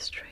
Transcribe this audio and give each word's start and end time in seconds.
straight. 0.00 0.29